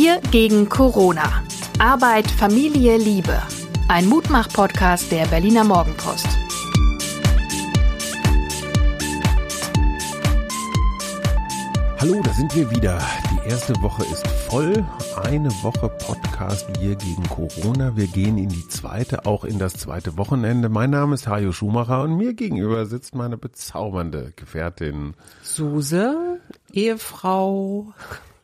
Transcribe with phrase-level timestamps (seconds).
[0.00, 1.42] Wir gegen Corona.
[1.80, 3.42] Arbeit, Familie, Liebe.
[3.88, 6.28] Ein Mutmach-Podcast der Berliner Morgenpost.
[11.98, 13.02] Hallo, da sind wir wieder.
[13.32, 14.86] Die erste Woche ist voll.
[15.24, 17.96] Eine Woche Podcast Wir gegen Corona.
[17.96, 20.68] Wir gehen in die zweite, auch in das zweite Wochenende.
[20.68, 26.38] Mein Name ist Hajo Schumacher und mir gegenüber sitzt meine bezaubernde Gefährtin Suse,
[26.72, 27.94] Ehefrau,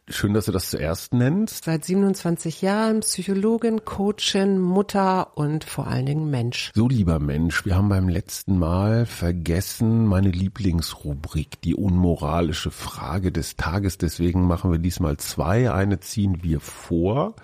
[0.06, 1.64] Schön, dass du das zuerst nennst.
[1.64, 6.70] Seit 27 Jahren Psychologin, Coachin, Mutter und vor allen Dingen Mensch.
[6.74, 13.56] So lieber Mensch, wir haben beim letzten Mal vergessen meine Lieblingsrubrik, die unmoralische Frage des
[13.56, 13.96] Tages.
[13.96, 15.72] Deswegen machen wir diesmal zwei.
[15.72, 17.34] Eine ziehen wir vor.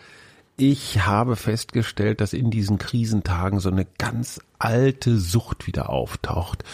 [0.59, 6.65] Ich habe festgestellt, dass in diesen Krisentagen so eine ganz alte Sucht wieder auftaucht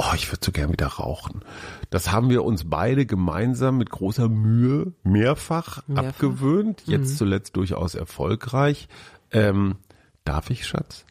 [0.00, 1.42] oh, ich würde so gern wieder rauchen.
[1.90, 6.08] Das haben wir uns beide gemeinsam mit großer Mühe mehrfach, mehrfach?
[6.08, 7.16] abgewöhnt, jetzt mhm.
[7.16, 8.88] zuletzt durchaus erfolgreich.
[9.30, 9.76] Ähm,
[10.24, 11.04] darf ich, Schatz?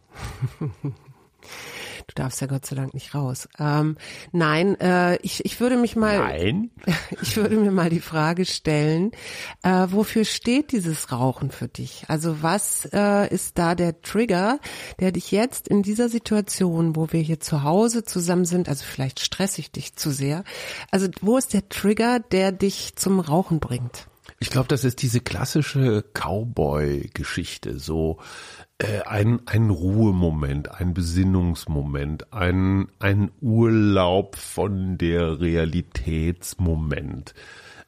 [2.10, 3.48] Du darfst ja Gott sei Dank nicht raus.
[3.60, 3.96] Ähm,
[4.32, 6.72] nein, äh, ich, ich würde mich mal, nein,
[7.22, 9.12] ich würde mir mal die Frage stellen,
[9.62, 12.06] äh, wofür steht dieses Rauchen für dich?
[12.08, 14.60] Also was äh, ist da der Trigger,
[15.00, 19.20] der dich jetzt in dieser Situation, wo wir hier zu Hause zusammen sind, also vielleicht
[19.20, 20.44] stress ich dich zu sehr,
[20.90, 24.09] also wo ist der Trigger, der dich zum Rauchen bringt?
[24.42, 28.20] Ich glaube, das ist diese klassische Cowboy-Geschichte, so
[28.78, 37.34] äh, ein, ein Ruhemoment, ein Besinnungsmoment, ein, ein Urlaub von der Realitätsmoment.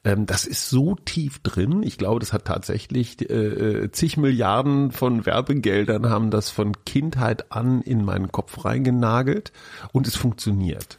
[0.04, 1.82] Ähm, das ist so tief drin.
[1.82, 7.80] Ich glaube, das hat tatsächlich äh, zig Milliarden von Werbegeldern haben das von Kindheit an
[7.80, 9.52] in meinen Kopf reingenagelt
[9.92, 10.98] und es funktioniert.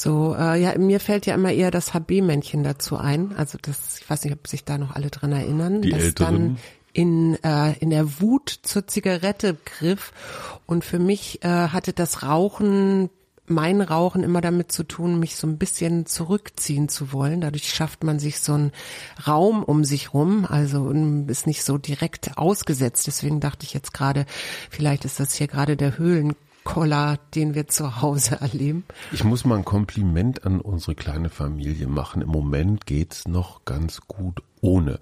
[0.00, 3.34] So, äh, ja, mir fällt ja immer eher das HB-Männchen dazu ein.
[3.36, 5.82] Also das, ich weiß nicht, ob sich da noch alle dran erinnern.
[5.82, 6.34] Die Älteren.
[6.34, 6.58] Dann
[6.94, 10.14] in, äh, in der Wut zur Zigarette griff.
[10.64, 13.10] Und für mich äh, hatte das Rauchen
[13.44, 17.40] mein Rauchen immer damit zu tun, mich so ein bisschen zurückziehen zu wollen.
[17.42, 18.72] Dadurch schafft man sich so einen
[19.26, 20.90] Raum um sich rum, also
[21.26, 23.08] ist nicht so direkt ausgesetzt.
[23.08, 24.24] Deswegen dachte ich jetzt gerade,
[24.70, 25.98] vielleicht ist das hier gerade der
[26.64, 28.84] Höhlenkoller, den wir zu Hause erleben.
[29.12, 32.22] Ich muss mal ein Kompliment an unsere kleine Familie machen.
[32.22, 35.00] Im Moment geht's noch ganz gut ohne.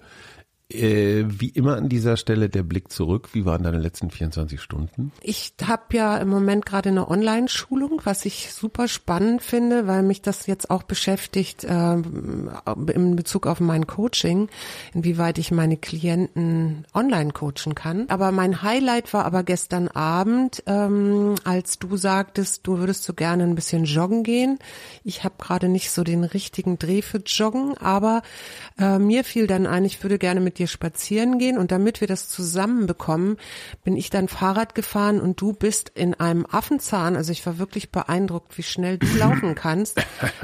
[0.71, 3.29] Äh, wie immer an dieser Stelle der Blick zurück.
[3.33, 5.11] Wie waren deine letzten 24 Stunden?
[5.23, 10.21] Ich habe ja im Moment gerade eine Online-Schulung, was ich super spannend finde, weil mich
[10.21, 14.47] das jetzt auch beschäftigt äh, in Bezug auf mein Coaching,
[14.93, 18.05] inwieweit ich meine Klienten online coachen kann.
[18.09, 23.41] Aber mein Highlight war aber gestern Abend, ähm, als du sagtest, du würdest so gerne
[23.41, 24.59] ein bisschen joggen gehen.
[25.03, 28.21] Ich habe gerade nicht so den richtigen Dreh für Joggen, aber
[28.77, 32.07] äh, mir fiel dann ein, ich würde gerne mit dir spazieren gehen und damit wir
[32.07, 33.37] das zusammen bekommen,
[33.83, 37.91] bin ich dann Fahrrad gefahren und du bist in einem Affenzahn, also ich war wirklich
[37.91, 40.01] beeindruckt, wie schnell du laufen kannst,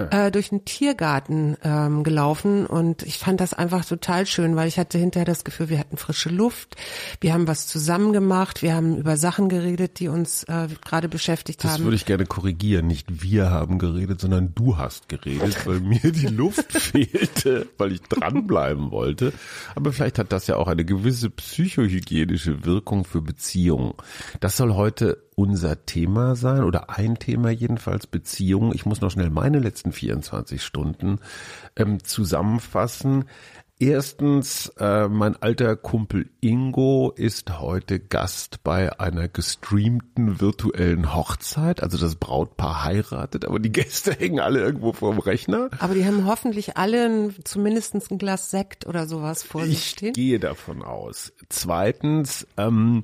[0.10, 2.66] äh, durch einen Tiergarten ähm, gelaufen.
[2.66, 5.98] Und ich fand das einfach total schön, weil ich hatte hinterher das Gefühl, wir hatten
[5.98, 6.76] frische Luft,
[7.22, 11.64] wir haben was zusammen gemacht, wir haben über Sachen geredet, die uns äh, gerade beschäftigt
[11.64, 11.80] das haben.
[11.80, 16.12] Das würde ich gerne korrigieren, nicht wir haben geredet, sondern du hast geredet, weil mir
[16.12, 19.34] die Luft fehlte, weil ich dranbleiben wollte.
[19.76, 23.96] Aber vielleicht vielleicht hat das ja auch eine gewisse psychohygienische Wirkung für Beziehungen.
[24.40, 28.72] Das soll heute unser Thema sein oder ein Thema jedenfalls Beziehungen.
[28.76, 31.18] Ich muss noch schnell meine letzten 24 Stunden
[31.76, 33.26] ähm, zusammenfassen.
[33.78, 41.84] Erstens, äh, mein alter Kumpel Ingo ist heute Gast bei einer gestreamten virtuellen Hochzeit.
[41.84, 45.70] Also das Brautpaar heiratet, aber die Gäste hängen alle irgendwo vorm Rechner.
[45.80, 50.10] Aber die haben hoffentlich alle zumindest ein Glas Sekt oder sowas vor sich stehen.
[50.10, 51.34] Ich gehe davon aus.
[51.50, 53.04] Zweitens, ähm,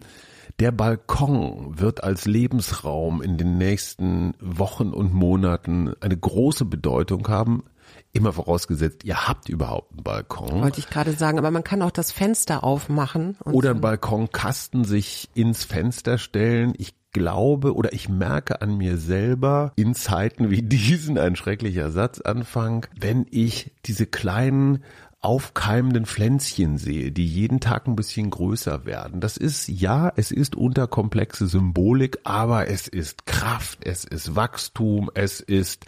[0.62, 7.64] der Balkon wird als Lebensraum in den nächsten Wochen und Monaten eine große Bedeutung haben.
[8.13, 10.61] Immer vorausgesetzt, ihr habt überhaupt einen Balkon.
[10.61, 13.37] Wollte ich gerade sagen, aber man kann auch das Fenster aufmachen.
[13.46, 16.73] oder einen Balkonkasten sich ins Fenster stellen.
[16.78, 22.85] Ich glaube oder ich merke an mir selber in Zeiten wie diesen ein schrecklicher Satzanfang,
[22.99, 24.84] wenn ich diese kleinen
[25.22, 29.22] aufkeimenden Pflänzchen sehe, die jeden Tag ein bisschen größer werden.
[29.22, 35.40] Das ist, ja, es ist unterkomplexe Symbolik, aber es ist Kraft, es ist Wachstum, es
[35.40, 35.85] ist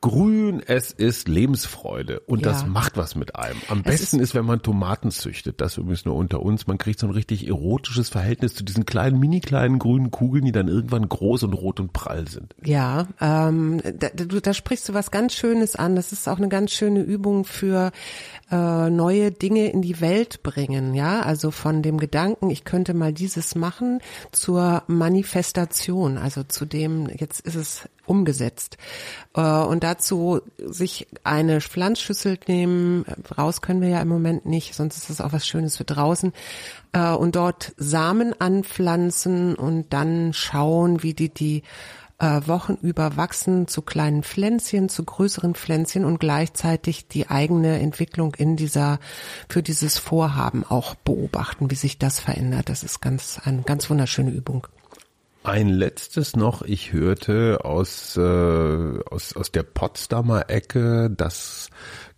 [0.00, 2.52] grün, es ist Lebensfreude und ja.
[2.52, 3.60] das macht was mit einem.
[3.68, 6.78] Am es besten ist, ist, wenn man Tomaten züchtet, das übrigens nur unter uns, man
[6.78, 10.68] kriegt so ein richtig erotisches Verhältnis zu diesen kleinen, mini kleinen grünen Kugeln, die dann
[10.68, 12.54] irgendwann groß und rot und prall sind.
[12.64, 15.96] Ja, ähm, da, da, da sprichst du was ganz Schönes an.
[15.96, 17.90] Das ist auch eine ganz schöne Übung für
[18.50, 23.12] äh, neue Dinge in die Welt bringen, ja, also von dem Gedanken, ich könnte mal
[23.12, 24.00] dieses machen,
[24.32, 28.78] zur Manifestation, also zu dem, jetzt ist es umgesetzt.
[29.34, 33.04] Äh, und dazu sich eine Pflanzschüssel nehmen,
[33.36, 36.32] raus können wir ja im Moment nicht, sonst ist das auch was Schönes für draußen,
[36.92, 41.62] äh, und dort Samen anpflanzen und dann schauen, wie die die
[42.18, 48.34] äh, Wochen über wachsen zu kleinen Pflänzchen, zu größeren Pflänzchen und gleichzeitig die eigene Entwicklung
[48.34, 48.98] in dieser,
[49.48, 52.68] für dieses Vorhaben auch beobachten, wie sich das verändert.
[52.68, 54.66] Das ist ganz, eine ganz wunderschöne Übung.
[55.44, 61.70] Ein letztes noch, ich hörte aus, äh, aus, aus der Potsdamer Ecke, dass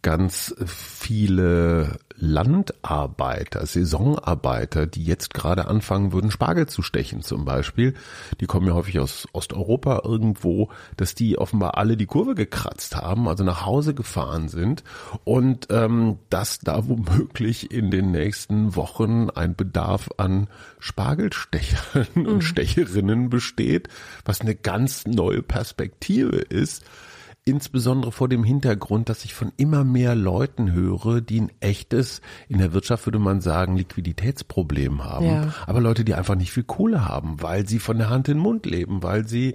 [0.02, 7.94] ganz viele Landarbeiter, Saisonarbeiter, die jetzt gerade anfangen würden, Spargel zu stechen zum Beispiel,
[8.41, 13.26] die kommen ja häufig aus Osteuropa irgendwo, dass die offenbar alle die Kurve gekratzt haben,
[13.26, 14.85] also nach Hause gefahren sind.
[15.25, 20.49] Und ähm, dass da womöglich in den nächsten Wochen ein Bedarf an
[20.79, 22.26] Spargelstechern mhm.
[22.26, 23.88] und Stecherinnen besteht,
[24.25, 26.85] was eine ganz neue Perspektive ist
[27.45, 32.59] insbesondere vor dem Hintergrund, dass ich von immer mehr Leuten höre, die ein echtes, in
[32.59, 35.27] der Wirtschaft würde man sagen, Liquiditätsproblem haben.
[35.27, 35.55] Ja.
[35.67, 38.43] Aber Leute, die einfach nicht viel Kohle haben, weil sie von der Hand in den
[38.43, 39.55] Mund leben, weil sie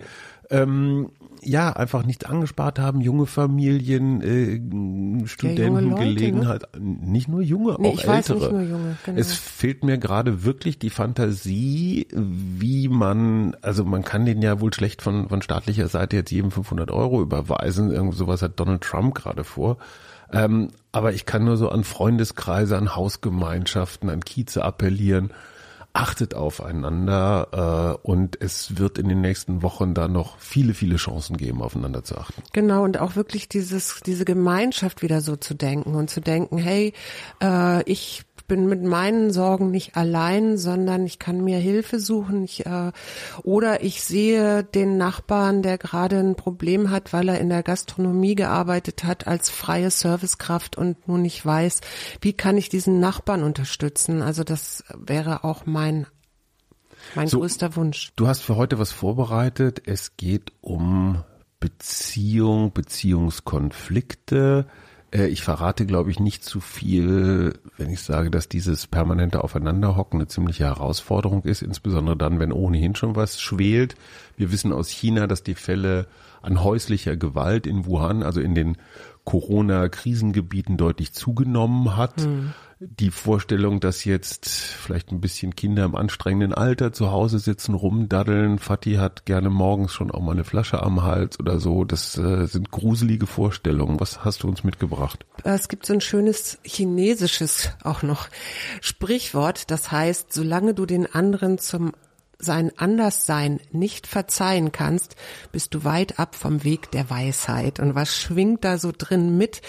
[0.50, 1.12] ähm,
[1.42, 6.80] ja einfach nichts angespart haben, junge Familien, äh, Studenten, ja, Gelegenheit, ne?
[6.82, 8.42] nicht nur junge, nee, auch ältere.
[8.42, 9.20] Weiß nur junge, genau.
[9.20, 14.74] Es fehlt mir gerade wirklich die Fantasie, wie man, also man kann den ja wohl
[14.74, 19.16] schlecht von von staatlicher Seite jetzt jedem 500 Euro überweisen, irgend sowas hat Donald Trump
[19.16, 19.78] gerade vor.
[20.32, 25.32] Ähm, aber ich kann nur so an Freundeskreise, an Hausgemeinschaften, an Kieze appellieren
[25.96, 31.38] achtet aufeinander äh, und es wird in den nächsten Wochen da noch viele, viele Chancen
[31.38, 32.44] geben, aufeinander zu achten.
[32.54, 36.94] Genau, und auch wirklich dieses, diese Gemeinschaft wieder so zu denken und zu denken, hey,
[37.42, 42.44] äh, ich bin mit meinen Sorgen nicht allein, sondern ich kann mir Hilfe suchen.
[42.44, 42.92] Ich, äh,
[43.44, 48.36] oder ich sehe den Nachbarn, der gerade ein Problem hat, weil er in der Gastronomie
[48.36, 51.82] gearbeitet hat als freie Servicekraft und nun nicht weiß,
[52.22, 54.22] wie kann ich diesen Nachbarn unterstützen.
[54.22, 56.08] Also das wäre auch mein
[57.14, 58.12] mein so, größter Wunsch.
[58.16, 59.84] Du hast für heute was vorbereitet.
[59.86, 61.24] Es geht um
[61.60, 64.68] Beziehung, Beziehungskonflikte.
[65.16, 70.20] Äh, ich verrate, glaube ich, nicht zu viel, wenn ich sage, dass dieses permanente Aufeinanderhocken
[70.20, 73.96] eine ziemliche Herausforderung ist, insbesondere dann, wenn ohnehin schon was schwelt.
[74.36, 76.08] Wir wissen aus China, dass die Fälle
[76.42, 78.78] an häuslicher Gewalt in Wuhan, also in den
[79.26, 82.26] Corona-Krisengebieten deutlich zugenommen hat.
[82.26, 87.74] Mhm die Vorstellung, dass jetzt vielleicht ein bisschen Kinder im anstrengenden Alter zu Hause sitzen,
[87.74, 88.60] rumdaddeln.
[88.60, 91.86] Fatih hat gerne morgens schon auch mal eine Flasche am Hals oder so.
[91.86, 94.00] Das äh, sind gruselige Vorstellungen.
[94.00, 95.26] Was hast du uns mitgebracht?
[95.44, 98.28] Es gibt so ein schönes chinesisches auch noch
[98.82, 99.72] Sprichwort.
[99.72, 101.94] Das heißt, solange du den anderen zum
[102.40, 105.16] sein Anderssein nicht verzeihen kannst,
[105.52, 107.80] bist du weit ab vom Weg der Weisheit.
[107.80, 109.62] Und was schwingt da so drin mit,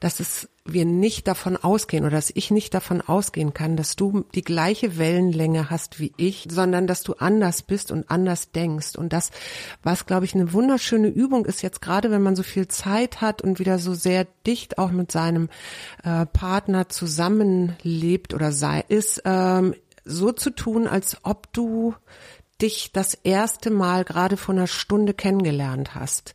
[0.00, 4.24] dass es wir nicht davon ausgehen oder dass ich nicht davon ausgehen kann, dass du
[4.34, 8.96] die gleiche Wellenlänge hast wie ich, sondern dass du anders bist und anders denkst.
[8.96, 9.30] Und das,
[9.82, 13.42] was glaube ich eine wunderschöne Übung ist jetzt gerade, wenn man so viel Zeit hat
[13.42, 15.48] und wieder so sehr dicht auch mit seinem
[16.04, 19.74] äh, Partner zusammenlebt oder sei, ist ähm,
[20.08, 21.94] so zu tun, als ob du
[22.60, 26.34] dich das erste Mal gerade vor einer Stunde kennengelernt hast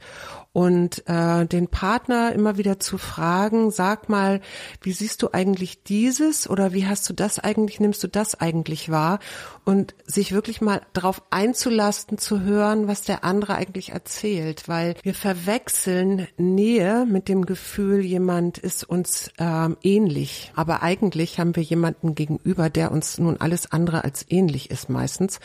[0.54, 4.40] und äh, den Partner immer wieder zu fragen, sag mal,
[4.82, 8.92] wie siehst du eigentlich dieses oder wie hast du das eigentlich, nimmst du das eigentlich
[8.92, 9.18] wahr?
[9.66, 15.16] Und sich wirklich mal darauf einzulasten, zu hören, was der andere eigentlich erzählt, weil wir
[15.16, 22.14] verwechseln Nähe mit dem Gefühl, jemand ist uns ähm, ähnlich, aber eigentlich haben wir jemanden
[22.14, 25.40] gegenüber, der uns nun alles andere als ähnlich ist meistens.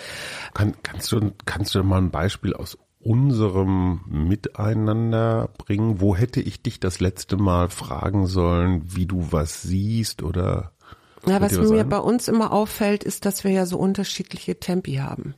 [0.52, 6.00] Kann, kannst du kannst du mal ein Beispiel aus unserem Miteinander bringen?
[6.00, 10.72] Wo hätte ich dich das letzte Mal fragen sollen, wie du was siehst oder
[11.26, 15.34] ja, was mir bei uns immer auffällt, ist, dass wir ja so unterschiedliche Tempi haben.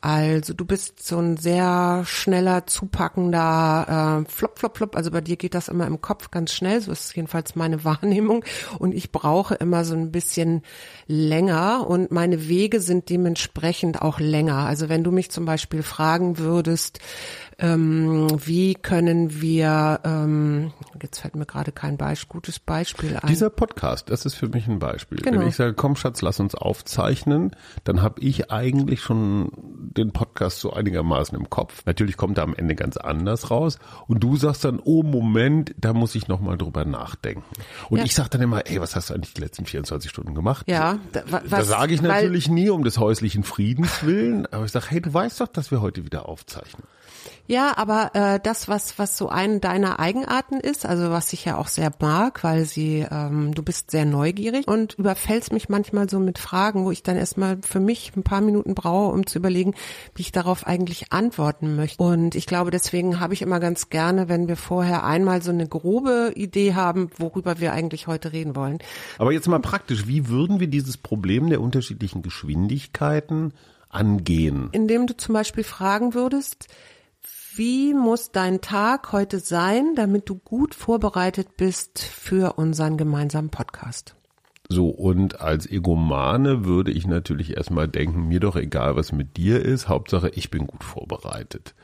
[0.00, 4.96] Also du bist so ein sehr schneller, zupackender äh, Flop, Flop, Flop.
[4.96, 6.80] Also bei dir geht das immer im Kopf ganz schnell.
[6.80, 8.44] So ist jedenfalls meine Wahrnehmung.
[8.78, 10.62] Und ich brauche immer so ein bisschen
[11.06, 14.66] länger und meine Wege sind dementsprechend auch länger.
[14.66, 17.00] Also wenn du mich zum Beispiel fragen würdest,
[17.60, 20.72] ähm, wie können wir, ähm,
[21.02, 23.28] jetzt fällt mir gerade kein Beispiel, gutes Beispiel ein.
[23.28, 25.18] Dieser Podcast, das ist für mich ein Beispiel.
[25.18, 25.40] Genau.
[25.40, 27.50] Wenn ich sage, komm Schatz, lass uns aufzeichnen,
[27.84, 31.82] dann habe ich eigentlich schon den Podcast so einigermaßen im Kopf.
[31.86, 35.92] Natürlich kommt er am Ende ganz anders raus und du sagst dann, oh Moment, da
[35.92, 37.44] muss ich noch mal drüber nachdenken.
[37.90, 38.04] Und Ja.
[38.04, 40.64] ich sage dann immer, ey, was hast du eigentlich die letzten 24 Stunden gemacht?
[40.68, 44.64] ja, da, wa- Da was, sage ich natürlich nie um des häuslichen Friedens willen, aber
[44.64, 46.84] ich sage, hey, du weißt doch, dass wir heute wieder aufzeichnen.
[47.50, 51.56] Ja, aber äh, das, was was so eine deiner Eigenarten ist, also was ich ja
[51.56, 56.20] auch sehr mag, weil sie, ähm, du bist sehr neugierig und überfällst mich manchmal so
[56.20, 59.72] mit Fragen, wo ich dann erstmal für mich ein paar Minuten brauche, um zu überlegen,
[60.14, 62.02] wie ich darauf eigentlich antworten möchte.
[62.02, 65.66] Und ich glaube, deswegen habe ich immer ganz gerne, wenn wir vorher einmal so eine
[65.66, 68.78] grobe Idee haben, worüber wir eigentlich heute reden wollen.
[69.16, 73.54] Aber jetzt mal praktisch, wie würden wir dieses Problem der unterschiedlichen Geschwindigkeiten
[73.88, 74.68] angehen?
[74.72, 76.68] Indem du zum Beispiel fragen würdest,
[77.58, 84.14] wie muss dein Tag heute sein, damit du gut vorbereitet bist für unseren gemeinsamen Podcast?
[84.68, 89.60] So, und als Egomane würde ich natürlich erstmal denken, mir doch egal, was mit dir
[89.64, 91.74] ist, Hauptsache ich bin gut vorbereitet.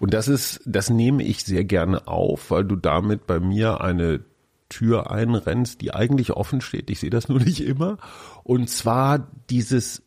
[0.00, 4.20] Und das ist, das nehme ich sehr gerne auf, weil du damit bei mir eine
[4.68, 6.90] Tür einrennst, die eigentlich offen steht.
[6.90, 7.96] Ich sehe das nur nicht immer.
[8.42, 10.02] Und zwar dieses,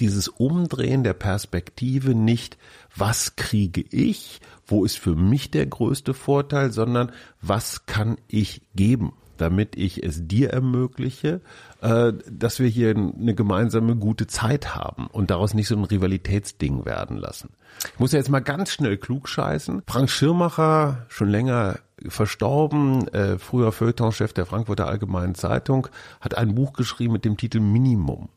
[0.00, 2.58] dieses Umdrehen der Perspektive nicht,
[2.96, 9.12] was kriege ich, wo ist für mich der größte Vorteil, sondern was kann ich geben,
[9.36, 11.40] damit ich es dir ermögliche,
[11.80, 16.84] äh, dass wir hier eine gemeinsame gute Zeit haben und daraus nicht so ein Rivalitätsding
[16.84, 17.50] werden lassen.
[17.94, 19.82] Ich muss ja jetzt mal ganz schnell klug scheißen.
[19.86, 21.78] Frank Schirmacher, schon länger
[22.08, 25.88] verstorben, äh, früher Feuilletonchef der Frankfurter Allgemeinen Zeitung,
[26.20, 28.28] hat ein Buch geschrieben mit dem Titel Minimum.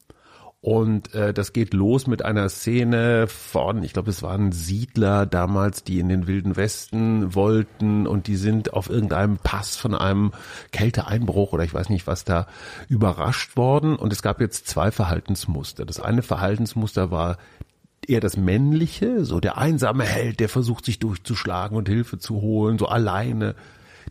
[0.64, 5.84] Und äh, das geht los mit einer Szene von, ich glaube, es waren Siedler damals,
[5.84, 10.32] die in den Wilden Westen wollten und die sind auf irgendeinem Pass von einem
[10.72, 12.48] Kälteeinbruch oder ich weiß nicht was da
[12.88, 13.98] überrascht worden.
[13.98, 15.84] Und es gab jetzt zwei Verhaltensmuster.
[15.84, 17.40] Das eine Verhaltensmuster war
[18.08, 22.78] eher das Männliche, so der einsame Held, der versucht sich durchzuschlagen und Hilfe zu holen,
[22.78, 23.56] so alleine.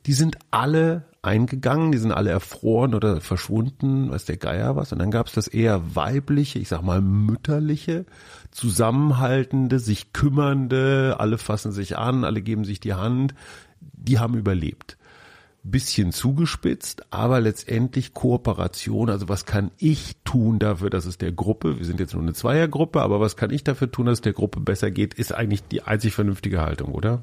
[0.04, 4.93] Die sind alle eingegangen, die sind alle erfroren oder verschwunden, weiß der Geier was.
[4.93, 8.05] Und dann gab es das eher weibliche, ich sag mal mütterliche,
[8.50, 13.35] zusammenhaltende, sich kümmernde, alle fassen sich an, alle geben sich die Hand,
[13.81, 14.99] die haben überlebt.
[15.64, 19.09] Bisschen zugespitzt, aber letztendlich Kooperation.
[19.09, 22.35] Also was kann ich tun dafür, dass es der Gruppe, wir sind jetzt nur eine
[22.35, 25.62] Zweiergruppe, aber was kann ich dafür tun, dass es der Gruppe besser geht, ist eigentlich
[25.69, 27.23] die einzig vernünftige Haltung, oder?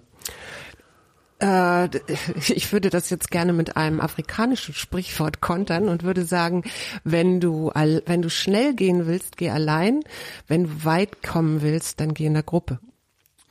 [1.39, 1.85] Äh,
[2.47, 6.63] ich würde das jetzt gerne mit einem afrikanischen Sprichwort kontern und würde sagen,
[7.03, 10.01] wenn du wenn du schnell gehen willst, geh allein.
[10.47, 12.79] Wenn du weit kommen willst, dann geh in der Gruppe.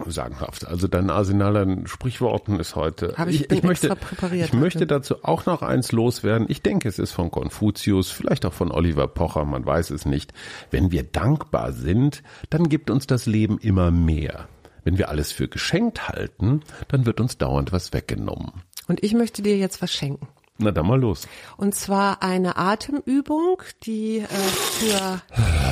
[0.06, 0.64] Sagenhaft.
[0.66, 3.14] Also dein Arsenal an Sprichworten ist heute.
[3.16, 4.86] Hab ich- bin extra präpariert Ich möchte heute.
[4.86, 6.46] dazu auch noch eins loswerden.
[6.48, 10.32] Ich denke, es ist von Konfuzius, vielleicht auch von Oliver Pocher, man weiß es nicht.
[10.70, 14.46] Wenn wir dankbar sind, dann gibt uns das Leben immer mehr.
[14.84, 18.52] Wenn wir alles für geschenkt halten, dann wird uns dauernd was weggenommen.
[18.86, 20.28] Und ich möchte dir jetzt was schenken.
[20.60, 21.28] Na dann mal los.
[21.56, 25.22] Und zwar eine Atemübung, die äh, für,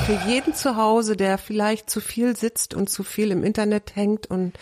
[0.05, 4.27] für jeden zu Hause, der vielleicht zu viel sitzt und zu viel im Internet hängt
[4.27, 4.53] und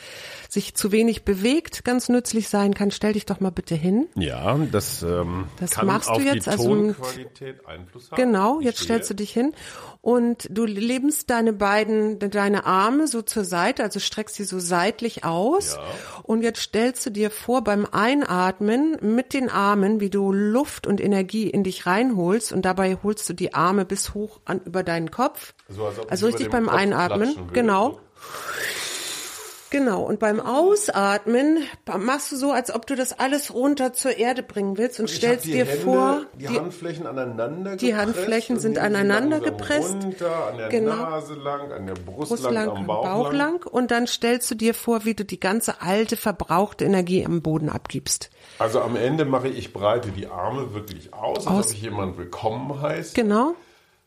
[0.55, 2.89] sich zu wenig bewegt, ganz nützlich sein kann.
[2.89, 4.07] Stell dich doch mal bitte hin.
[4.15, 8.15] Ja, das, ähm, Das kann machst du auf jetzt, die also- Tonqualität Einfluss haben.
[8.19, 8.85] Genau, Ich jetzt stehe.
[8.85, 9.53] stellst du dich hin
[10.01, 15.23] und du lebst deine beiden, deine Arme so zur Seite, also streckst sie so seitlich
[15.23, 15.77] aus.
[16.23, 21.01] Und jetzt stellst du dir vor, beim Einatmen mit den Armen, wie du Luft und
[21.01, 25.11] Energie in dich reinholst und dabei holst du die Arme bis hoch an über deinen
[25.11, 25.53] Kopf.
[25.69, 27.99] So, also richtig beim Kopf Einatmen, klatschen würde.
[29.75, 30.03] Genau.
[30.03, 31.59] Und beim Ausatmen
[31.99, 35.17] machst du so, als ob du das alles runter zur Erde bringen willst und Ich
[35.17, 39.95] stellst dir Hände, vor, die, Handflächen aneinander die Handflächen und sind aneinander gepresst.
[40.03, 40.95] Runter, an der Genau.
[40.95, 44.49] Nase lang, an der Brust, Brust lang, lang, am Bauch, Bauch lang und dann stellst
[44.49, 48.29] du dir vor, wie du die ganze alte, verbrauchte Energie am Boden abgibst.
[48.59, 51.65] Also am Ende mache ich, breite die Arme wirklich aus, als Aus.
[51.67, 53.13] ob ich jemand willkommen heiße.
[53.13, 53.55] Genau.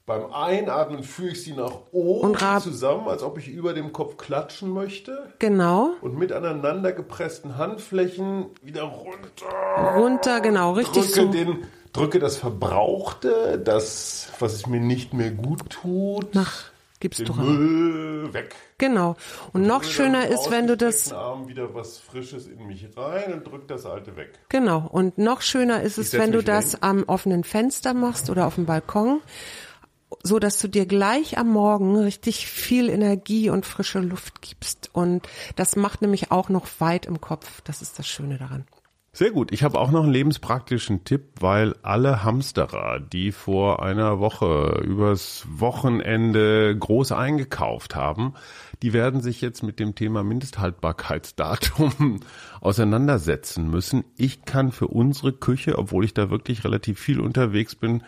[0.08, 4.16] Beim Einatmen führe ich sie nach oben Und zusammen, als ob ich über dem Kopf
[4.16, 5.34] klatschen möchte.
[5.38, 5.90] Genau.
[6.00, 9.94] Und mit aneinander gepressten Handflächen wieder runter.
[9.96, 11.30] Runter, genau, richtig drücke so.
[11.30, 16.54] den, drücke das Verbrauchte, das, was es mir nicht mehr gut tut, Nach,
[17.00, 17.58] gibst du den rein.
[17.58, 18.54] Müll weg.
[18.78, 19.14] Genau.
[19.52, 23.34] Und noch Hole schöner ist, wenn du das, Armen wieder was Frisches in mich rein
[23.34, 24.30] und drück das alte weg.
[24.48, 24.88] genau.
[24.90, 26.78] Und noch schöner ist es, wenn du das hin.
[26.80, 29.20] am offenen Fenster machst oder auf dem Balkon.
[30.22, 34.90] So dass du dir gleich am Morgen richtig viel Energie und frische Luft gibst.
[34.92, 37.60] Und das macht nämlich auch noch weit im Kopf.
[37.62, 38.64] Das ist das Schöne daran.
[39.12, 39.50] Sehr gut.
[39.52, 45.44] Ich habe auch noch einen lebenspraktischen Tipp, weil alle Hamsterer, die vor einer Woche übers
[45.50, 48.34] Wochenende groß eingekauft haben,
[48.82, 52.20] die werden sich jetzt mit dem Thema Mindesthaltbarkeitsdatum
[52.60, 54.04] auseinandersetzen müssen.
[54.16, 58.02] Ich kann für unsere Küche, obwohl ich da wirklich relativ viel unterwegs bin,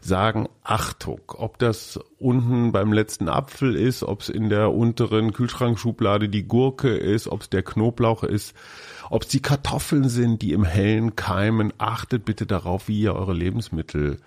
[0.00, 6.28] sagen, Achtung, ob das unten beim letzten Apfel ist, ob es in der unteren Kühlschrankschublade
[6.28, 8.54] die Gurke ist, ob es der Knoblauch ist,
[9.10, 11.72] ob es die Kartoffeln sind, die im hellen keimen.
[11.78, 14.18] Achtet bitte darauf, wie ihr eure Lebensmittel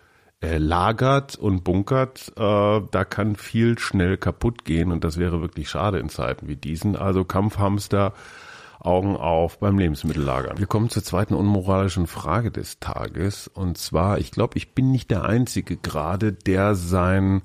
[0.42, 5.70] äh, lagert und bunkert, äh, da kann viel schnell kaputt gehen und das wäre wirklich
[5.70, 6.96] schade in Zeiten wie diesen.
[6.96, 8.14] Also Kampfhamster,
[8.80, 10.58] Augen auf beim Lebensmittellagern.
[10.58, 15.12] Wir kommen zur zweiten unmoralischen Frage des Tages und zwar, ich glaube, ich bin nicht
[15.12, 17.42] der Einzige gerade, der sein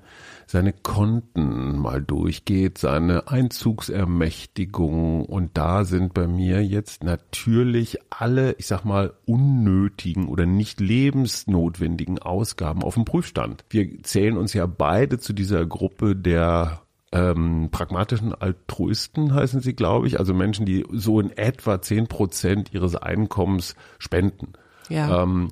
[0.54, 8.68] seine Konten mal durchgeht, seine Einzugsermächtigung und da sind bei mir jetzt natürlich alle, ich
[8.68, 13.64] sag mal, unnötigen oder nicht lebensnotwendigen Ausgaben auf dem Prüfstand.
[13.68, 20.06] Wir zählen uns ja beide zu dieser Gruppe der ähm, pragmatischen Altruisten heißen sie, glaube
[20.06, 24.52] ich, also Menschen, die so in etwa zehn Prozent ihres Einkommens spenden.
[24.88, 25.24] Ja.
[25.24, 25.48] Ähm,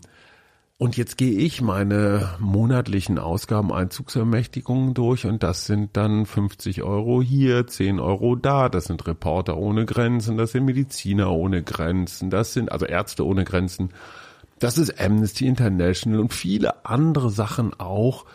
[0.83, 7.23] und jetzt gehe ich meine monatlichen Ausgaben Einzugsermächtigungen durch und das sind dann 50 Euro
[7.23, 12.53] hier, 10 Euro da, das sind Reporter ohne Grenzen, das sind Mediziner ohne Grenzen, das
[12.53, 13.91] sind also Ärzte ohne Grenzen,
[14.59, 18.27] das ist Amnesty International und viele andere Sachen auch.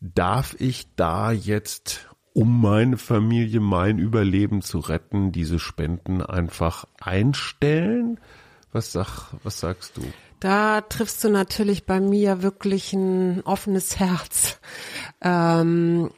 [0.00, 8.18] Darf ich da jetzt, um meine Familie, mein Überleben zu retten, diese Spenden einfach einstellen?
[8.72, 10.02] Was, sag, was sagst du?
[10.42, 14.58] Da triffst du natürlich bei mir wirklich ein offenes Herz.
[15.20, 16.10] Ähm,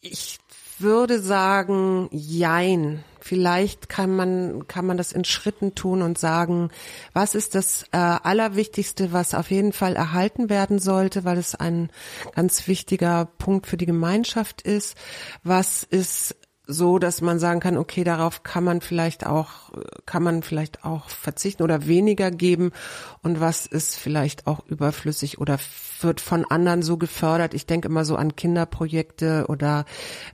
[0.00, 0.38] ich
[0.78, 3.02] würde sagen, jein.
[3.18, 6.70] Vielleicht kann man, kann man das in Schritten tun und sagen,
[7.14, 11.90] was ist das äh, Allerwichtigste, was auf jeden Fall erhalten werden sollte, weil es ein
[12.36, 14.96] ganz wichtiger Punkt für die Gemeinschaft ist.
[15.42, 19.72] Was ist so, dass man sagen kann, okay, darauf kann man vielleicht auch,
[20.04, 22.72] kann man vielleicht auch verzichten oder weniger geben
[23.22, 25.58] und was ist vielleicht auch überflüssig oder
[26.00, 27.54] wird von anderen so gefördert.
[27.54, 29.84] Ich denke immer so an Kinderprojekte oder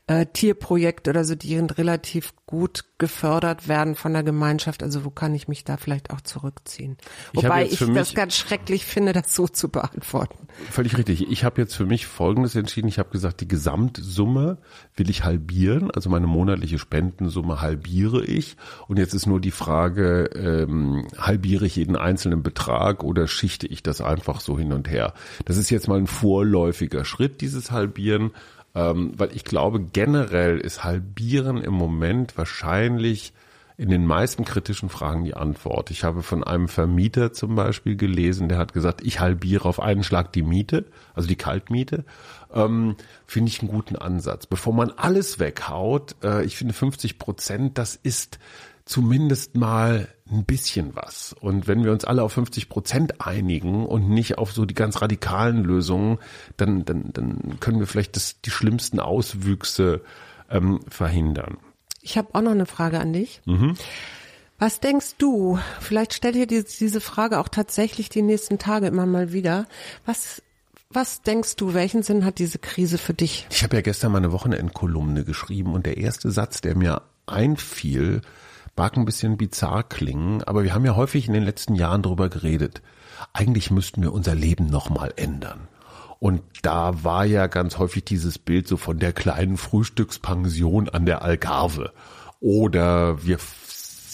[0.06, 4.80] äh, Tierprojekte oder so, die relativ gut gefördert werden von der Gemeinschaft.
[4.84, 6.96] Also wo kann ich mich da vielleicht auch zurückziehen?
[7.34, 10.46] Wobei ich, ich das ganz schrecklich finde, das so zu beantworten.
[10.70, 11.28] Völlig richtig.
[11.28, 12.86] Ich habe jetzt für mich Folgendes entschieden.
[12.86, 14.58] Ich habe gesagt, die Gesamtsumme
[14.94, 15.90] will ich halbieren.
[15.90, 18.56] Also meine monatliche Spendensumme halbiere ich.
[18.86, 23.82] Und jetzt ist nur die Frage, ähm, halbiere ich jeden einzelnen Betrag oder schichte ich
[23.82, 25.12] das einfach so hin und her?
[25.44, 28.30] Das ist jetzt mal ein vorläufiger Schritt, dieses Halbieren.
[28.74, 33.32] Ähm, weil ich glaube, generell ist Halbieren im Moment wahrscheinlich
[33.76, 35.90] in den meisten kritischen Fragen die Antwort.
[35.90, 40.04] Ich habe von einem Vermieter zum Beispiel gelesen, der hat gesagt, ich halbiere auf einen
[40.04, 42.04] Schlag die Miete, also die Kaltmiete.
[42.52, 44.46] Ähm, finde ich einen guten Ansatz.
[44.46, 48.38] Bevor man alles weghaut, äh, ich finde 50 Prozent, das ist
[48.84, 51.34] zumindest mal ein bisschen was.
[51.40, 55.00] Und wenn wir uns alle auf 50 Prozent einigen und nicht auf so die ganz
[55.00, 56.18] radikalen Lösungen,
[56.56, 60.02] dann, dann, dann können wir vielleicht das, die schlimmsten Auswüchse
[60.50, 61.58] ähm, verhindern.
[62.00, 63.40] Ich habe auch noch eine Frage an dich.
[63.44, 63.76] Mhm.
[64.58, 65.58] Was denkst du?
[65.80, 69.66] Vielleicht stell dir diese Frage auch tatsächlich die nächsten Tage immer mal wieder.
[70.06, 70.42] Was
[70.94, 73.46] was denkst du, welchen Sinn hat diese Krise für dich?
[73.50, 78.20] Ich habe ja gestern meine Wochenendkolumne geschrieben und der erste Satz, der mir einfiel,
[78.76, 82.28] mag ein bisschen bizarr klingen, aber wir haben ja häufig in den letzten Jahren darüber
[82.28, 82.82] geredet.
[83.32, 85.68] Eigentlich müssten wir unser Leben nochmal ändern.
[86.18, 91.22] Und da war ja ganz häufig dieses Bild so von der kleinen Frühstückspension an der
[91.22, 91.92] Algarve.
[92.38, 93.38] Oder wir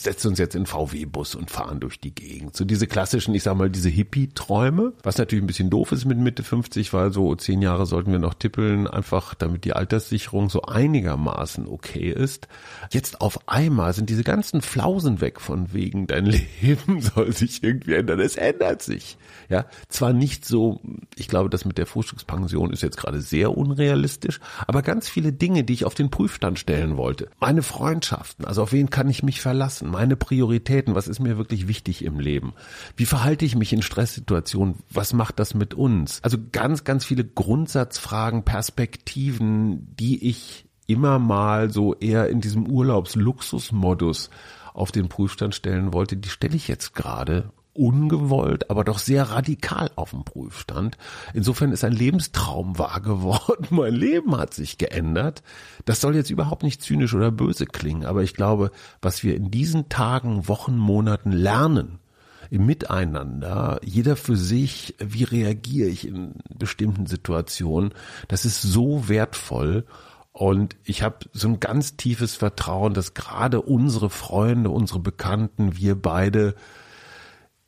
[0.03, 2.57] setzen uns jetzt in VW-Bus und fahren durch die Gegend.
[2.57, 6.19] So diese klassischen, ich sag mal, diese Hippie-Träume, was natürlich ein bisschen doof ist mit
[6.19, 10.63] Mitte 50, weil so zehn Jahre sollten wir noch tippeln, einfach damit die Alterssicherung so
[10.63, 12.49] einigermaßen okay ist.
[12.91, 16.27] Jetzt auf einmal sind diese ganzen Flausen weg von wegen, dein
[16.61, 18.21] Leben soll sich irgendwie ändern.
[18.21, 19.17] Es ändert sich.
[19.49, 20.81] Ja, zwar nicht so,
[21.17, 25.65] ich glaube, das mit der Frühstückspension ist jetzt gerade sehr unrealistisch, aber ganz viele Dinge,
[25.65, 27.31] die ich auf den Prüfstand stellen wollte.
[27.41, 29.88] Meine Freundschaften, also auf wen kann ich mich verlassen?
[29.91, 32.55] Meine Prioritäten, was ist mir wirklich wichtig im Leben?
[32.97, 34.77] Wie verhalte ich mich in Stresssituationen?
[34.91, 36.23] Was macht das mit uns?
[36.23, 44.31] Also ganz, ganz viele Grundsatzfragen, Perspektiven, die ich immer mal so eher in diesem Urlaubsluxusmodus
[44.75, 49.91] auf den Prüfstand stellen wollte, die stelle ich jetzt gerade ungewollt, aber doch sehr radikal
[49.97, 50.99] auf dem Prüfstand.
[51.33, 53.67] Insofern ist ein Lebenstraum wahr geworden.
[53.71, 55.43] Mein Leben hat sich geändert.
[55.85, 59.51] Das soll jetzt überhaupt nicht zynisch oder böse klingen, aber ich glaube, was wir in
[59.51, 62.01] diesen Tagen, Wochen, Monaten lernen,
[62.51, 67.93] im Miteinander, jeder für sich, wie reagiere ich in bestimmten Situationen,
[68.29, 69.85] das ist so wertvoll.
[70.33, 76.01] Und ich habe so ein ganz tiefes Vertrauen, dass gerade unsere Freunde, unsere Bekannten, wir
[76.01, 76.55] beide,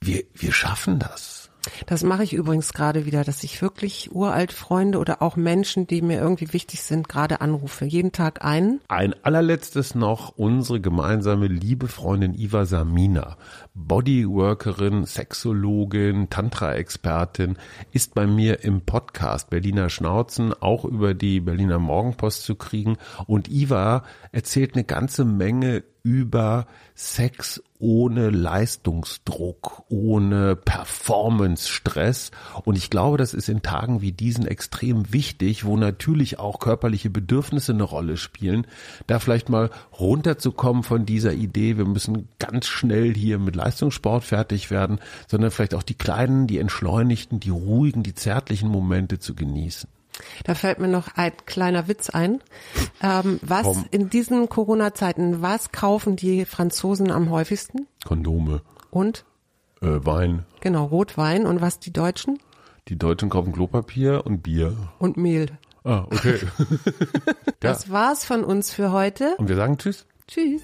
[0.02, 1.50] wir, wir schaffen das.
[1.86, 6.00] Das mache ich übrigens gerade wieder, dass ich wirklich uralt Freunde oder auch Menschen, die
[6.00, 7.84] mir irgendwie wichtig sind, gerade anrufe.
[7.84, 8.80] Jeden Tag einen.
[8.88, 13.36] Ein allerletztes noch unsere gemeinsame liebe Freundin Iva Samina,
[13.74, 17.58] Bodyworkerin, Sexologin, Tantra-Expertin,
[17.92, 22.96] ist bei mir im Podcast Berliner Schnauzen auch über die Berliner Morgenpost zu kriegen.
[23.26, 32.30] Und Iva erzählt eine ganze Menge über Sex ohne Leistungsdruck, ohne Performance-Stress.
[32.64, 37.10] Und ich glaube, das ist in Tagen wie diesen extrem wichtig, wo natürlich auch körperliche
[37.10, 38.66] Bedürfnisse eine Rolle spielen,
[39.06, 44.70] da vielleicht mal runterzukommen von dieser Idee, wir müssen ganz schnell hier mit Leistungssport fertig
[44.70, 49.88] werden, sondern vielleicht auch die kleinen, die entschleunigten, die ruhigen, die zärtlichen Momente zu genießen.
[50.44, 52.40] Da fällt mir noch ein kleiner Witz ein.
[53.02, 53.84] Ähm, was Komm.
[53.90, 57.86] in diesen Corona-Zeiten, was kaufen die Franzosen am häufigsten?
[58.04, 58.62] Kondome.
[58.90, 59.24] Und?
[59.80, 60.44] Äh, Wein.
[60.60, 61.46] Genau, Rotwein.
[61.46, 62.38] Und was die Deutschen?
[62.88, 64.76] Die Deutschen kaufen Klopapier und Bier.
[64.98, 65.46] Und Mehl.
[65.84, 66.40] Ah, okay.
[67.60, 67.92] das ja.
[67.92, 69.34] war's von uns für heute.
[69.38, 70.06] Und wir sagen Tschüss.
[70.26, 70.62] Tschüss.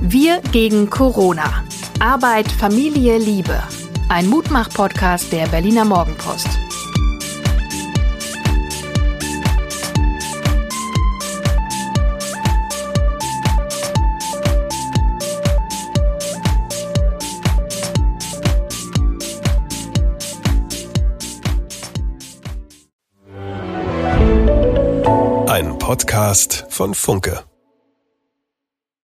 [0.00, 1.64] Wir gegen Corona.
[2.04, 3.58] Arbeit, Familie, Liebe.
[4.10, 6.46] Ein Mutmach-Podcast der Berliner Morgenpost.
[25.48, 27.44] Ein Podcast von Funke.